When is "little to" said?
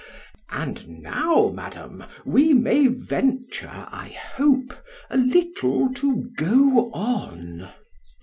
5.17-6.25